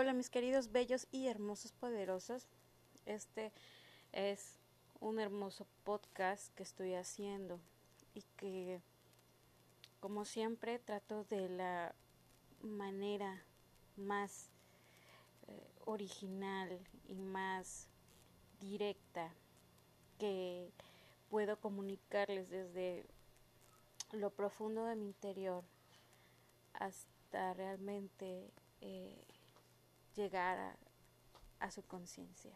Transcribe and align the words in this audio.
Hola 0.00 0.14
mis 0.14 0.30
queridos 0.30 0.72
bellos 0.72 1.06
y 1.12 1.26
hermosos 1.26 1.72
poderosos. 1.72 2.46
Este 3.04 3.52
es 4.12 4.58
un 4.98 5.20
hermoso 5.20 5.66
podcast 5.84 6.54
que 6.54 6.62
estoy 6.62 6.94
haciendo 6.94 7.60
y 8.14 8.22
que 8.38 8.80
como 10.00 10.24
siempre 10.24 10.78
trato 10.78 11.24
de 11.24 11.50
la 11.50 11.94
manera 12.62 13.44
más 13.98 14.48
eh, 15.48 15.70
original 15.84 16.80
y 17.06 17.16
más 17.16 17.90
directa 18.58 19.34
que 20.18 20.72
puedo 21.28 21.60
comunicarles 21.60 22.48
desde 22.48 23.04
lo 24.12 24.30
profundo 24.30 24.86
de 24.86 24.96
mi 24.96 25.04
interior 25.04 25.62
hasta 26.72 27.52
realmente 27.52 28.50
eh, 28.80 29.26
llegar 30.16 30.76
a, 31.58 31.70
su 31.70 31.82
conciencia. 31.82 32.52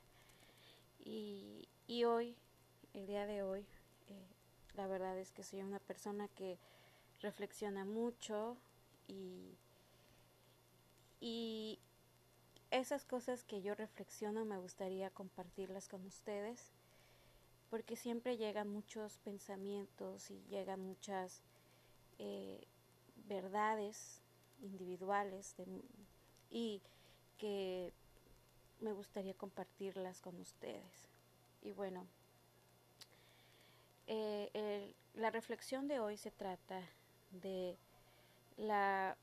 Y, 0.99 1.69
hoy, 2.05 2.37
el 2.95 3.07
día 3.07 3.27
de 3.27 3.43
hoy, 3.43 3.67
eh, 4.09 4.27
la 4.75 4.87
verdad 4.87 5.19
es 5.19 5.33
que 5.33 5.43
soy 5.43 5.63
una 5.63 5.79
persona 5.79 6.29
que 6.29 6.59
reflexiona 7.21 7.85
mucho 7.85 8.57
y, 9.07 9.57
y 11.21 11.79
esas 12.71 13.05
cosas 13.05 13.45
que 13.45 13.63
yo 13.63 13.75
reflexiono 13.75 14.45
me 14.45 14.59
gustaría 14.59 15.11
compartirlas 15.11 15.89
con 15.89 16.05
ustedes 16.07 16.73
porque 17.71 17.97
siempre 17.97 18.37
llegan 18.37 18.69
muchos 18.69 19.19
pensamientos 19.19 20.31
y 20.31 20.43
llegan 20.49 20.81
muchas 20.81 21.43
eh, 22.19 22.67
verdades 23.27 24.23
individuales 24.63 25.57
y 26.51 26.83
que 27.39 27.93
me 28.81 28.93
gustaría 28.93 29.35
compartirlas 29.35 30.21
con 30.21 30.39
ustedes. 30.41 31.09
Y 31.63 31.73
bueno, 31.73 32.07
eh, 34.07 34.95
la 35.15 35.31
reflexión 35.31 35.89
de 35.89 36.01
hoy 36.01 36.17
se 36.17 36.31
trata 36.31 36.83
de 37.31 37.77
la, 38.57 39.17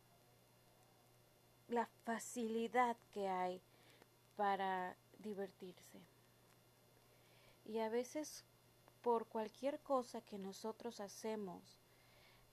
la 1.67 1.88
facilidad 2.06 2.98
que 3.14 3.28
hay 3.28 3.62
para 4.36 4.95
divertirse. 5.20 6.00
Y 7.66 7.80
a 7.80 7.89
veces 7.89 8.44
por 9.02 9.26
cualquier 9.28 9.80
cosa 9.80 10.22
que 10.22 10.38
nosotros 10.38 11.00
hacemos, 11.00 11.80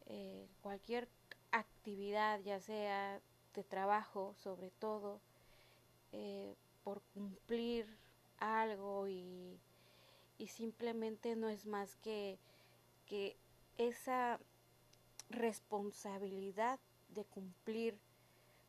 eh, 0.06 0.48
cualquier 0.62 1.08
actividad, 1.50 2.40
ya 2.40 2.60
sea 2.60 3.20
de 3.54 3.64
trabajo 3.64 4.34
sobre 4.38 4.70
todo, 4.70 5.20
eh, 6.12 6.54
por 6.84 7.02
cumplir 7.14 7.86
algo 8.38 9.08
y, 9.08 9.58
y, 10.38 10.46
simplemente 10.48 11.36
no 11.36 11.48
es 11.48 11.66
más 11.66 11.96
que, 11.96 12.38
que 13.06 13.36
esa 13.76 14.38
responsabilidad 15.30 16.78
de 17.08 17.24
cumplir 17.24 17.98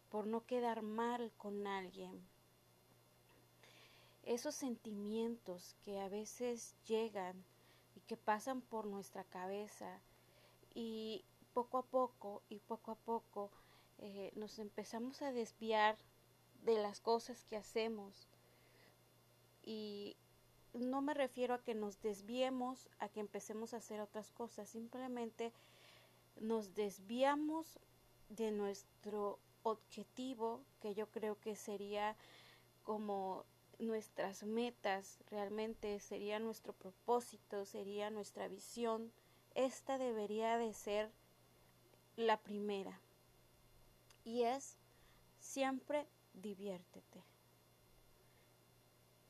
por 0.09 0.27
no 0.27 0.45
quedar 0.45 0.81
mal 0.81 1.31
con 1.37 1.67
alguien. 1.67 2.19
Esos 4.23 4.55
sentimientos 4.55 5.75
que 5.85 5.99
a 5.99 6.09
veces 6.09 6.75
llegan 6.87 7.43
y 7.95 8.01
que 8.01 8.17
pasan 8.17 8.61
por 8.61 8.85
nuestra 8.85 9.23
cabeza 9.23 9.99
y 10.73 11.23
poco 11.53 11.79
a 11.79 11.83
poco 11.83 12.41
y 12.49 12.59
poco 12.59 12.91
a 12.91 12.95
poco 12.95 13.49
eh, 13.99 14.31
nos 14.35 14.59
empezamos 14.59 15.21
a 15.21 15.31
desviar 15.31 15.97
de 16.63 16.75
las 16.75 16.99
cosas 16.99 17.43
que 17.45 17.57
hacemos. 17.57 18.27
Y 19.63 20.15
no 20.73 21.01
me 21.01 21.13
refiero 21.13 21.53
a 21.53 21.63
que 21.63 21.75
nos 21.75 22.01
desviemos, 22.01 22.89
a 22.99 23.09
que 23.09 23.19
empecemos 23.19 23.73
a 23.73 23.77
hacer 23.77 24.01
otras 24.01 24.31
cosas, 24.31 24.69
simplemente 24.69 25.51
nos 26.39 26.73
desviamos 26.73 27.79
de 28.29 28.51
nuestro 28.51 29.39
objetivo, 29.63 30.63
que 30.79 30.93
yo 30.93 31.09
creo 31.09 31.39
que 31.39 31.55
sería 31.55 32.15
como 32.83 33.45
nuestras 33.79 34.43
metas, 34.43 35.19
realmente 35.29 35.99
sería 35.99 36.39
nuestro 36.39 36.73
propósito, 36.73 37.65
sería 37.65 38.09
nuestra 38.09 38.47
visión. 38.47 39.11
Esta 39.55 39.97
debería 39.97 40.57
de 40.57 40.73
ser 40.73 41.11
la 42.15 42.37
primera. 42.37 42.99
Y 44.23 44.43
es 44.43 44.77
siempre 45.39 46.07
diviértete. 46.33 47.23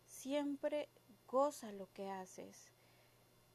Siempre 0.07 0.89
goza 1.27 1.71
lo 1.71 1.91
que 1.93 2.09
haces. 2.09 2.71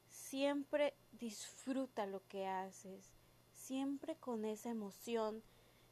Siempre 0.09 0.95
disfruta 1.13 2.07
lo 2.07 2.27
que 2.29 2.47
haces. 2.47 3.13
Siempre 3.55 4.17
con 4.17 4.45
esa 4.45 4.71
emoción, 4.71 5.43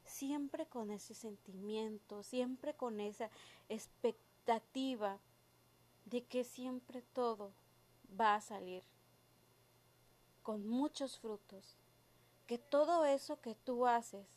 siempre 0.05 0.65
con 0.65 0.91
ese 0.91 1.13
sentimiento, 1.13 2.23
siempre 2.23 2.73
con 2.73 2.99
esa 2.99 3.29
expectativa 3.69 5.19
de 6.05 6.23
que 6.23 6.43
siempre 6.43 7.01
todo 7.13 7.53
va 8.19 8.35
a 8.35 8.41
salir 8.41 8.83
con 10.43 10.67
muchos 10.67 11.19
frutos. 11.19 11.77
Que 12.47 12.57
todo 12.57 13.05
eso 13.05 13.39
que 13.39 13.55
tú 13.55 13.87
haces 13.87 14.27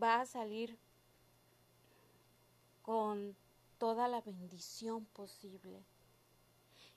va 0.00 0.20
a 0.20 0.26
salir 0.26 0.78
con 2.84 3.34
toda 3.78 4.08
la 4.08 4.20
bendición 4.20 5.06
posible. 5.06 5.82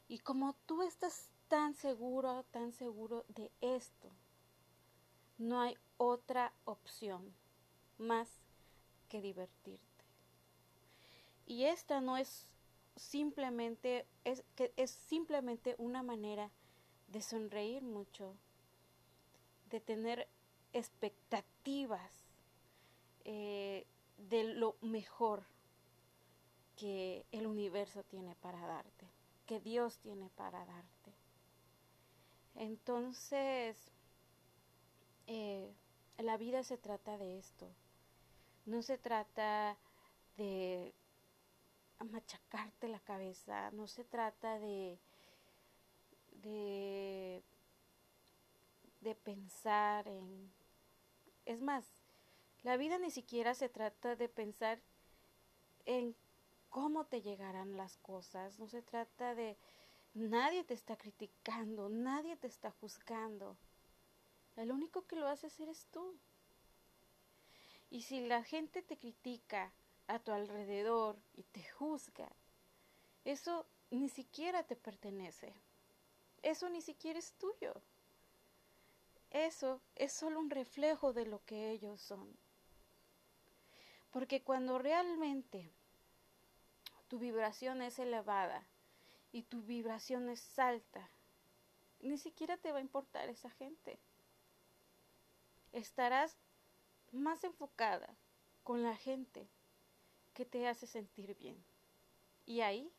Y 0.09 0.19
como 0.19 0.53
tú 0.65 0.83
estás 0.83 1.29
tan 1.47 1.73
seguro, 1.73 2.43
tan 2.51 2.73
seguro 2.73 3.23
de 3.29 3.49
esto, 3.61 4.11
no 5.37 5.61
hay 5.61 5.77
otra 5.95 6.51
opción 6.65 7.33
más 7.97 8.27
que 9.07 9.21
divertirte. 9.21 10.03
Y 11.45 11.63
esta 11.63 12.01
no 12.01 12.17
es 12.17 12.47
simplemente, 12.97 14.05
es, 14.25 14.43
que 14.55 14.73
es 14.75 14.91
simplemente 14.91 15.75
una 15.77 16.03
manera 16.03 16.51
de 17.07 17.21
sonreír 17.21 17.81
mucho, 17.81 18.35
de 19.69 19.79
tener 19.79 20.27
expectativas 20.73 22.11
eh, 23.23 23.87
de 24.17 24.43
lo 24.43 24.75
mejor 24.81 25.45
que 26.77 27.25
el 27.31 27.47
universo 27.47 28.03
tiene 28.03 28.35
para 28.35 28.65
darte, 28.65 29.09
que 29.45 29.59
Dios 29.59 29.97
tiene 29.97 30.29
para 30.29 30.63
darte. 30.65 31.13
Entonces, 32.55 33.75
eh, 35.25 35.73
la 36.19 36.37
vida 36.37 36.63
se 36.63 36.77
trata 36.77 37.17
de 37.17 37.39
esto. 37.39 37.67
No 38.65 38.81
se 38.81 38.97
trata 38.97 39.77
de 40.37 40.93
machacarte 42.11 42.87
la 42.87 42.99
cabeza, 42.99 43.71
no 43.71 43.87
se 43.87 44.03
trata 44.03 44.59
de, 44.59 44.99
de, 46.43 47.43
de 49.01 49.15
pensar 49.15 50.07
en... 50.07 50.51
Es 51.45 51.61
más, 51.61 51.85
la 52.63 52.77
vida 52.77 52.99
ni 52.99 53.09
siquiera 53.09 53.53
se 53.55 53.69
trata 53.69 54.15
de 54.15 54.29
pensar 54.29 54.81
en 55.85 56.15
cómo 56.69 57.05
te 57.05 57.21
llegarán 57.21 57.77
las 57.77 57.97
cosas. 57.97 58.59
No 58.59 58.67
se 58.67 58.81
trata 58.81 59.35
de 59.35 59.57
nadie 60.13 60.63
te 60.63 60.73
está 60.73 60.97
criticando, 60.97 61.89
nadie 61.89 62.35
te 62.37 62.47
está 62.47 62.71
juzgando. 62.71 63.57
El 64.55 64.71
único 64.71 65.05
que 65.05 65.15
lo 65.15 65.27
hace 65.27 65.49
eres 65.61 65.87
tú. 65.91 66.17
Y 67.89 68.01
si 68.01 68.27
la 68.27 68.43
gente 68.43 68.81
te 68.81 68.97
critica 68.97 69.71
a 70.07 70.19
tu 70.19 70.31
alrededor 70.31 71.17
y 71.35 71.43
te 71.43 71.63
juzga, 71.71 72.29
eso 73.23 73.65
ni 73.91 74.09
siquiera 74.09 74.63
te 74.63 74.75
pertenece. 74.75 75.53
Eso 76.41 76.69
ni 76.69 76.81
siquiera 76.81 77.19
es 77.19 77.33
tuyo. 77.33 77.73
Eso 79.29 79.81
es 79.95 80.13
solo 80.13 80.39
un 80.39 80.49
reflejo 80.49 81.13
de 81.13 81.25
lo 81.25 81.43
que 81.45 81.71
ellos 81.71 82.01
son. 82.01 82.35
Porque 84.11 84.41
cuando 84.43 84.79
realmente 84.79 85.71
tu 87.07 87.19
vibración 87.19 87.81
es 87.81 87.99
elevada 87.99 88.63
y 89.31 89.43
tu 89.43 89.61
vibración 89.61 90.29
es 90.29 90.57
alta, 90.59 91.09
ni 91.99 92.17
siquiera 92.17 92.57
te 92.57 92.71
va 92.71 92.79
a 92.79 92.81
importar 92.81 93.29
esa 93.29 93.49
gente. 93.51 93.99
Estarás 95.71 96.37
más 97.11 97.43
enfocada 97.43 98.15
con 98.63 98.83
la 98.83 98.95
gente 98.95 99.47
que 100.33 100.45
te 100.45 100.67
hace 100.67 100.87
sentir 100.87 101.35
bien. 101.35 101.63
Y 102.45 102.61
ahí 102.61 102.91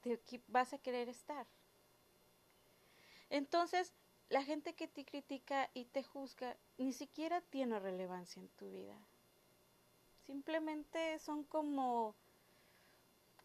te 0.00 0.20
vas 0.48 0.72
a 0.72 0.78
querer 0.78 1.08
estar. 1.08 1.46
Entonces, 3.30 3.94
la 4.28 4.42
gente 4.42 4.74
que 4.74 4.88
te 4.88 5.04
critica 5.04 5.70
y 5.74 5.84
te 5.86 6.02
juzga 6.02 6.56
ni 6.78 6.92
siquiera 6.92 7.40
tiene 7.42 7.78
relevancia 7.78 8.40
en 8.40 8.48
tu 8.48 8.70
vida. 8.70 8.96
Simplemente 10.26 11.18
son 11.18 11.44
como 11.44 12.14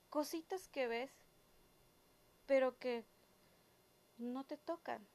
cositas 0.10 0.68
que 0.68 0.88
ves, 0.88 1.12
pero 2.46 2.78
que 2.78 3.04
no 4.18 4.44
te 4.44 4.58
tocan. 4.58 5.06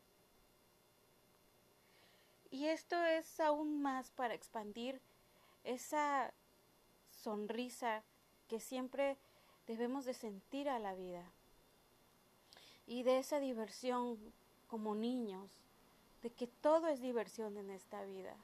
Y 2.51 2.67
esto 2.67 3.03
es 3.05 3.41
aún 3.41 3.83
más 3.83 4.11
para 4.11 4.35
expandir 4.35 5.01
esa 5.65 6.33
sonrisa 7.11 8.03
que 8.49 8.61
siempre 8.61 9.17
debemos 9.67 10.05
de 10.05 10.15
sentir 10.15 10.69
a 10.69 10.79
la 10.79 10.95
vida 10.95 11.25
y 12.87 13.03
de 13.03 13.19
esa 13.19 13.41
diversión 13.41 14.19
como 14.69 14.95
niños, 14.95 15.51
de 16.23 16.31
que 16.31 16.47
todo 16.47 16.89
es 16.89 17.01
diversión 17.01 17.57
en 17.57 17.71
esta 17.71 18.05
vida. 18.05 18.37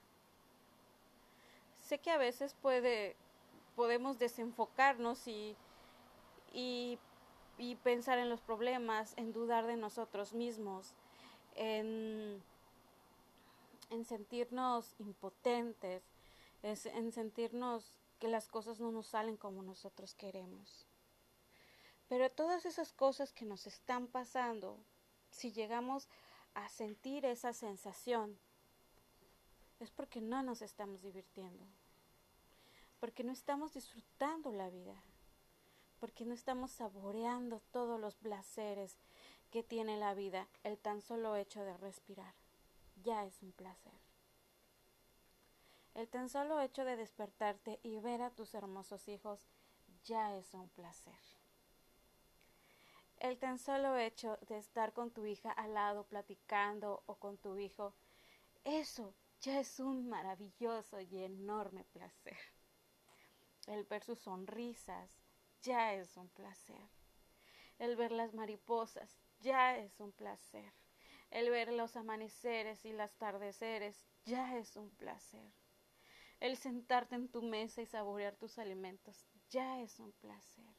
Sé 1.83 1.99
que 1.99 2.11
a 2.11 2.19
veces 2.19 2.55
puede, 2.61 3.17
podemos 3.77 4.19
desenfocarnos 4.19 5.27
y, 5.27 5.57
y, 6.53 6.99
pensar 7.83 8.19
en 8.19 8.29
los 8.29 8.41
problemas, 8.41 9.13
en 9.17 9.33
dudar 9.33 9.67
de 9.67 9.77
nosotros 9.77 10.33
mismos, 10.33 10.95
en, 11.55 12.43
en 13.91 14.05
sentirnos 14.05 14.95
impotentes, 14.99 16.03
en 16.63 17.13
sentirnos 17.13 18.01
que 18.19 18.29
las 18.29 18.49
cosas 18.49 18.81
no 18.81 18.93
nos 18.93 19.09
salen 19.09 19.37
como 19.37 19.63
nosotros 19.63 20.15
queremos. 20.15 20.87
Pero 22.09 22.31
todas 22.31 22.67
esas 22.67 22.93
cosas 22.93 23.33
que 23.33 23.45
nos 23.45 23.67
están 23.67 24.07
pasando, 24.07 24.79
si 25.31 25.53
llegamos 25.53 26.09
a 26.55 26.69
sentir 26.69 27.25
esa 27.25 27.53
sensación, 27.53 28.39
es 29.79 29.91
porque 29.91 30.21
no 30.21 30.43
nos 30.43 30.61
estamos 30.61 31.03
divirtiendo, 31.03 31.65
porque 32.99 33.25
no 33.25 33.33
estamos 33.33 33.73
disfrutando 33.73 34.53
la 34.53 34.69
vida, 34.69 35.03
porque 36.01 36.25
no 36.25 36.33
estamos 36.35 36.71
saboreando 36.73 37.61
todos 37.71 38.01
los 38.01 38.17
placeres 38.17 38.97
que 39.51 39.63
tiene 39.63 39.99
la 39.99 40.15
vida, 40.15 40.49
el 40.65 40.79
tan 40.79 41.03
solo 41.03 41.37
hecho 41.37 41.63
de 41.63 41.77
respirar, 41.77 42.35
ya 43.05 43.27
es 43.27 43.43
un 43.43 43.53
placer. 43.53 43.93
El 45.95 46.09
tan 46.09 46.29
solo 46.29 46.61
hecho 46.61 46.85
de 46.85 46.97
despertarte 46.97 47.79
y 47.83 47.99
ver 47.99 48.23
a 48.23 48.31
tus 48.31 48.55
hermosos 48.55 49.09
hijos 49.09 49.47
ya 50.05 50.37
es 50.37 50.55
un 50.55 50.69
placer. 50.71 51.19
El 53.19 53.39
tan 53.39 53.59
solo 53.59 53.99
hecho 53.99 54.39
de 54.49 54.57
estar 54.57 54.95
con 54.95 55.11
tu 55.11 55.27
hija 55.27 55.51
al 55.53 55.75
lado 55.75 56.05
platicando 56.05 57.03
o 57.05 57.17
con 57.17 57.37
tu 57.37 57.59
hijo, 57.59 57.93
eso 58.65 59.15
ya 59.43 59.61
es 59.61 59.79
un 59.79 60.09
maravilloso 60.09 61.01
y 61.01 61.23
enorme 61.23 61.85
placer. 61.85 62.39
El 63.67 63.85
ver 63.85 64.03
sus 64.03 64.21
sonrisas 64.21 65.11
ya 65.63 65.95
es 65.95 66.17
un 66.17 66.29
placer. 66.29 66.89
El 67.79 67.97
ver 67.97 68.13
las 68.13 68.35
mariposas 68.35 69.21
ya 69.41 69.77
es 69.77 70.01
un 70.01 70.13
placer. 70.13 70.73
El 71.31 71.51
ver 71.51 71.73
los 71.73 71.97
amaneceres 71.97 72.85
y 72.85 72.93
los 72.93 73.11
atardeceres 73.11 74.07
ya 74.25 74.57
es 74.57 74.77
un 74.77 74.91
placer. 74.91 75.53
El 76.41 76.57
sentarte 76.57 77.15
en 77.15 77.29
tu 77.29 77.43
mesa 77.43 77.83
y 77.83 77.87
saborear 77.87 78.35
tus 78.37 78.59
alimentos 78.59 79.27
ya 79.51 79.81
es 79.81 79.99
un 79.99 80.13
placer. 80.13 80.75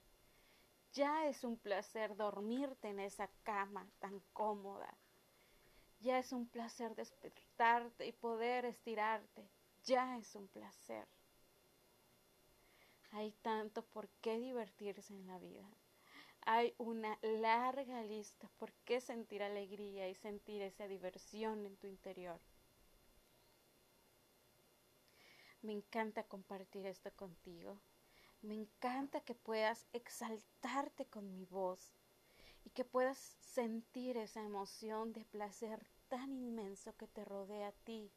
Ya 0.93 1.27
es 1.27 1.43
un 1.43 1.57
placer 1.57 2.15
dormirte 2.15 2.89
en 2.89 2.99
esa 2.99 3.29
cama 3.43 3.89
tan 3.99 4.19
cómoda. 4.33 4.97
Ya 5.99 6.17
es 6.17 6.33
un 6.33 6.47
placer 6.47 6.95
despertarte 6.95 8.07
y 8.07 8.11
poder 8.11 8.65
estirarte. 8.65 9.49
Ya 9.83 10.17
es 10.17 10.35
un 10.35 10.47
placer. 10.47 11.07
Hay 13.11 13.31
tanto 13.41 13.83
por 13.83 14.07
qué 14.21 14.39
divertirse 14.39 15.13
en 15.13 15.27
la 15.27 15.37
vida. 15.37 15.69
Hay 16.45 16.73
una 16.77 17.19
larga 17.21 18.01
lista 18.03 18.49
por 18.57 18.71
qué 18.85 18.99
sentir 18.99 19.43
alegría 19.43 20.09
y 20.09 20.15
sentir 20.15 20.61
esa 20.61 20.87
diversión 20.87 21.65
en 21.65 21.75
tu 21.77 21.87
interior. 21.87 22.39
Me 25.61 25.73
encanta 25.73 26.23
compartir 26.23 26.87
esto 26.87 27.11
contigo. 27.11 27.79
Me 28.41 28.55
encanta 28.55 29.21
que 29.21 29.35
puedas 29.35 29.85
exaltarte 29.93 31.05
con 31.05 31.31
mi 31.31 31.45
voz 31.45 31.91
y 32.65 32.71
que 32.71 32.85
puedas 32.85 33.37
sentir 33.41 34.17
esa 34.17 34.41
emoción 34.41 35.13
de 35.13 35.25
placer 35.25 35.85
tan 36.07 36.35
inmenso 36.35 36.95
que 36.97 37.07
te 37.07 37.23
rodea 37.23 37.67
a 37.67 37.71
ti 37.71 38.11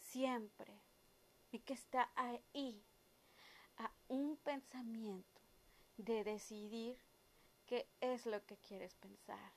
siempre 0.00 0.82
y 1.52 1.60
que 1.60 1.74
está 1.74 2.10
ahí 2.16 2.84
un 4.10 4.36
pensamiento 4.38 5.40
de 5.96 6.24
decidir 6.24 6.98
qué 7.66 7.88
es 8.00 8.26
lo 8.26 8.44
que 8.44 8.56
quieres 8.58 8.94
pensar. 8.96 9.52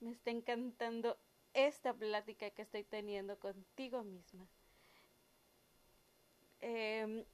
Me 0.00 0.10
está 0.10 0.30
encantando 0.30 1.16
esta 1.54 1.94
plática 1.94 2.50
que 2.50 2.62
estoy 2.62 2.82
teniendo 2.82 3.38
contigo 3.38 4.02
misma. 4.02 4.48
Em, 6.60 7.24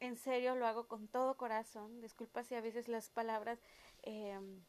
en 0.00 0.16
serio 0.16 0.56
lo 0.56 0.66
hago 0.66 0.88
con 0.88 1.06
todo 1.06 1.36
corazón. 1.36 2.00
Disculpa 2.00 2.42
si 2.42 2.54
a 2.54 2.62
veces 2.62 2.88
las 2.88 3.10
palabras 3.10 3.60
em, 4.02 4.64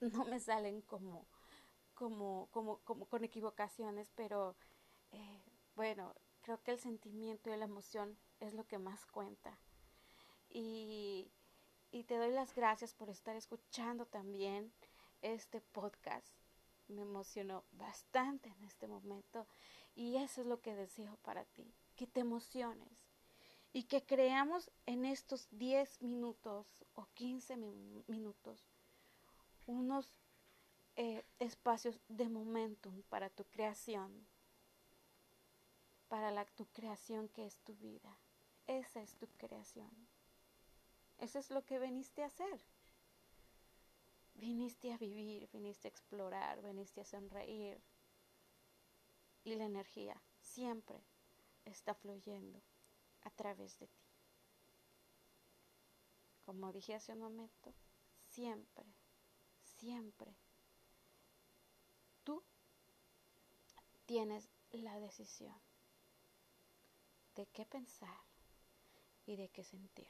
no 0.00 0.24
me 0.24 0.40
salen 0.40 0.80
como, 0.80 1.26
como, 1.94 2.48
como, 2.50 2.78
como 2.78 3.04
con 3.04 3.24
equivocaciones, 3.24 4.10
pero 4.14 4.56
eh, 5.10 5.42
bueno, 5.76 6.14
creo 6.40 6.62
que 6.62 6.70
el 6.70 6.78
sentimiento 6.78 7.52
y 7.52 7.56
la 7.58 7.66
emoción 7.66 8.16
es 8.46 8.54
lo 8.54 8.66
que 8.66 8.78
más 8.78 9.06
cuenta. 9.06 9.58
Y, 10.50 11.30
y 11.90 12.04
te 12.04 12.16
doy 12.16 12.30
las 12.30 12.54
gracias 12.54 12.94
por 12.94 13.08
estar 13.08 13.36
escuchando 13.36 14.06
también 14.06 14.72
este 15.22 15.60
podcast. 15.60 16.34
Me 16.88 17.02
emocionó 17.02 17.64
bastante 17.72 18.50
en 18.50 18.64
este 18.64 18.86
momento 18.86 19.46
y 19.94 20.16
eso 20.16 20.42
es 20.42 20.46
lo 20.46 20.60
que 20.60 20.74
deseo 20.74 21.16
para 21.22 21.44
ti 21.44 21.72
que 21.96 22.06
te 22.06 22.20
emociones 22.20 22.88
y 23.72 23.84
que 23.84 24.02
creamos 24.02 24.70
en 24.86 25.04
estos 25.04 25.48
10 25.50 26.02
minutos 26.02 26.66
o 26.94 27.06
15 27.14 27.56
minutos 28.06 28.66
unos 29.66 30.18
eh, 30.96 31.24
espacios 31.38 32.00
de 32.08 32.28
momentum 32.28 33.02
para 33.08 33.30
tu 33.30 33.44
creación, 33.44 34.26
para 36.08 36.30
la, 36.30 36.44
tu 36.44 36.66
creación 36.66 37.28
que 37.28 37.46
es 37.46 37.56
tu 37.58 37.74
vida. 37.76 38.18
Esa 38.66 39.02
es 39.02 39.14
tu 39.16 39.26
creación. 39.38 39.90
Eso 41.18 41.38
es 41.38 41.50
lo 41.50 41.64
que 41.64 41.78
viniste 41.78 42.22
a 42.22 42.26
hacer. 42.26 42.60
Viniste 44.34 44.92
a 44.92 44.98
vivir, 44.98 45.48
viniste 45.52 45.88
a 45.88 45.90
explorar, 45.90 46.62
viniste 46.62 47.00
a 47.00 47.04
sonreír. 47.04 47.80
Y 49.44 49.54
la 49.54 49.64
energía 49.64 50.20
siempre 50.40 51.02
está 51.64 51.94
fluyendo 51.94 52.60
a 53.22 53.30
través 53.30 53.78
de 53.78 53.86
ti. 53.88 54.02
Como 56.44 56.72
dije 56.72 56.94
hace 56.94 57.12
un 57.12 57.20
momento, 57.20 57.72
siempre, 58.30 58.84
siempre 59.62 60.34
tú 62.24 62.42
tienes 64.06 64.48
la 64.72 64.98
decisión 64.98 65.60
de 67.34 67.46
qué 67.46 67.64
pensar 67.64 68.31
y 69.26 69.36
de 69.36 69.48
qué 69.48 69.64
sentir. 69.64 70.08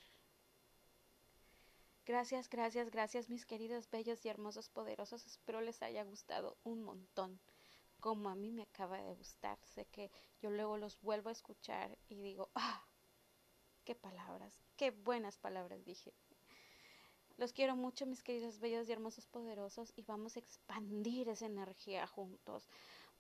Gracias, 2.05 2.49
gracias, 2.49 2.91
gracias 2.91 3.29
mis 3.29 3.47
queridos, 3.47 3.89
bellos 3.89 4.25
y 4.25 4.29
hermosos, 4.29 4.69
poderosos. 4.69 5.25
Espero 5.27 5.61
les 5.61 5.83
haya 5.83 6.03
gustado 6.03 6.57
un 6.65 6.83
montón 6.83 7.41
como 8.01 8.29
a 8.29 8.35
mí 8.35 8.51
me 8.51 8.63
acaba 8.63 9.01
de 9.01 9.15
gustar. 9.15 9.59
Sé 9.63 9.87
que 9.87 10.11
yo 10.41 10.51
luego 10.51 10.77
los 10.77 11.01
vuelvo 11.01 11.29
a 11.29 11.33
escuchar 11.33 11.97
y 12.09 12.21
digo, 12.21 12.51
ah, 12.57 12.85
qué 13.85 13.95
palabras, 13.95 14.61
qué 14.77 14.91
buenas 14.91 15.39
palabras 15.39 15.85
dije. 15.85 16.13
Los 17.37 17.53
quiero 17.53 17.77
mucho, 17.77 18.05
mis 18.05 18.25
queridos 18.25 18.59
bellos 18.59 18.89
y 18.89 18.93
hermosos 18.93 19.27
poderosos, 19.27 19.93
y 19.97 20.03
vamos 20.03 20.37
a 20.37 20.41
expandir 20.41 21.29
esa 21.29 21.47
energía 21.47 22.07
juntos. 22.07 22.69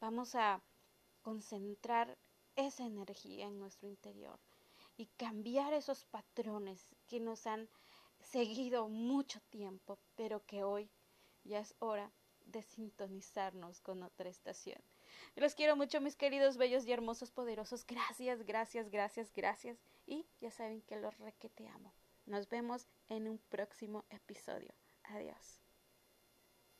Vamos 0.00 0.34
a 0.34 0.60
concentrar 1.22 2.18
esa 2.56 2.84
energía 2.84 3.46
en 3.46 3.60
nuestro 3.60 3.88
interior 3.88 4.40
y 4.96 5.06
cambiar 5.16 5.72
esos 5.72 6.04
patrones 6.04 6.88
que 7.08 7.20
nos 7.20 7.46
han 7.46 7.68
seguido 8.20 8.88
mucho 8.88 9.40
tiempo, 9.50 9.98
pero 10.14 10.44
que 10.46 10.64
hoy 10.64 10.90
ya 11.44 11.58
es 11.58 11.74
hora 11.78 12.12
de 12.46 12.62
sintonizarnos 12.62 13.80
con 13.80 14.02
otra 14.02 14.28
estación. 14.28 14.82
Los 15.36 15.54
quiero 15.54 15.76
mucho, 15.76 16.00
mis 16.00 16.16
queridos, 16.16 16.56
bellos 16.56 16.86
y 16.86 16.92
hermosos, 16.92 17.30
poderosos. 17.30 17.86
Gracias, 17.86 18.42
gracias, 18.44 18.90
gracias, 18.90 19.32
gracias. 19.32 19.78
Y 20.06 20.26
ya 20.40 20.50
saben 20.50 20.82
que 20.82 20.96
los 20.96 21.16
requete 21.18 21.68
amo. 21.68 21.94
Nos 22.26 22.48
vemos 22.48 22.88
en 23.08 23.28
un 23.28 23.38
próximo 23.38 24.04
episodio. 24.10 24.74
Adiós. 25.04 25.61